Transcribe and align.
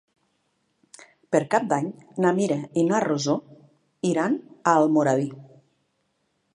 Per 1.35 1.41
Cap 1.55 1.67
d'Any 1.73 1.91
na 2.25 2.33
Mira 2.39 2.59
i 2.83 2.87
na 2.89 3.03
Rosó 3.05 3.37
iran 4.15 4.41
a 4.73 4.79
Almoradí. 4.85 5.33